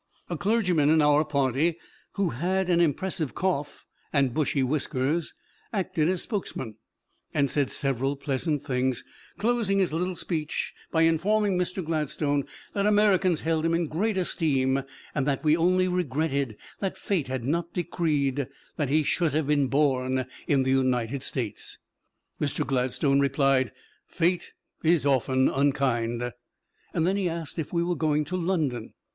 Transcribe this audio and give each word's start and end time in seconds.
A 0.31 0.35
clergyman 0.35 0.89
in 0.89 0.99
our 0.99 1.23
party 1.23 1.77
who 2.13 2.29
had 2.29 2.71
an 2.71 2.81
impressive 2.81 3.35
cough 3.35 3.85
and 4.11 4.33
bushy 4.33 4.63
whiskers, 4.63 5.35
acted 5.71 6.09
as 6.09 6.23
spokesman, 6.23 6.77
and 7.35 7.51
said 7.51 7.69
several 7.69 8.15
pleasant 8.15 8.63
things, 8.65 9.03
closing 9.37 9.77
his 9.77 9.93
little 9.93 10.15
speech 10.15 10.73
by 10.91 11.03
informing 11.03 11.55
Mr. 11.55 11.85
Gladstone 11.85 12.45
that 12.73 12.87
Americans 12.87 13.41
held 13.41 13.63
him 13.63 13.75
in 13.75 13.85
great 13.85 14.17
esteem, 14.17 14.81
and 15.13 15.27
that 15.27 15.43
we 15.43 15.55
only 15.55 15.87
regretted 15.87 16.57
that 16.79 16.97
Fate 16.97 17.27
had 17.27 17.43
not 17.43 17.71
decreed 17.71 18.47
that 18.77 18.89
he 18.89 19.03
should 19.03 19.33
have 19.33 19.45
been 19.45 19.67
born 19.67 20.25
in 20.47 20.63
the 20.63 20.71
United 20.71 21.21
States. 21.21 21.77
Mr. 22.41 22.65
Gladstone 22.65 23.19
replied, 23.19 23.71
"Fate 24.07 24.53
is 24.83 25.05
often 25.05 25.47
unkind." 25.47 26.31
Then 26.91 27.17
he 27.17 27.29
asked 27.29 27.59
if 27.59 27.71
we 27.71 27.83
were 27.83 27.93
going 27.95 28.25
to 28.25 28.35
London. 28.35 28.93